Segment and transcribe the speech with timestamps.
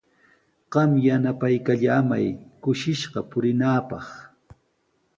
[0.73, 2.27] Qam yanapaykallamay
[2.61, 4.07] kushishqa purinaapaq.